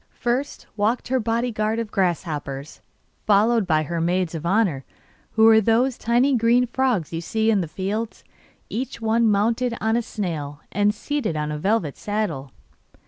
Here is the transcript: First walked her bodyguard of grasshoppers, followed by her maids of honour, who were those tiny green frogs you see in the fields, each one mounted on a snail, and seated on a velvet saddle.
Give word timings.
First 0.17 0.65
walked 0.75 1.09
her 1.09 1.19
bodyguard 1.19 1.77
of 1.77 1.91
grasshoppers, 1.91 2.81
followed 3.27 3.67
by 3.67 3.83
her 3.83 4.01
maids 4.01 4.33
of 4.33 4.47
honour, 4.47 4.83
who 5.33 5.43
were 5.43 5.61
those 5.61 5.95
tiny 5.95 6.35
green 6.35 6.65
frogs 6.65 7.13
you 7.13 7.21
see 7.21 7.51
in 7.51 7.61
the 7.61 7.67
fields, 7.67 8.23
each 8.67 8.99
one 8.99 9.29
mounted 9.29 9.77
on 9.79 9.95
a 9.95 10.01
snail, 10.01 10.61
and 10.71 10.91
seated 10.95 11.37
on 11.37 11.51
a 11.51 11.59
velvet 11.59 11.97
saddle. 11.97 12.49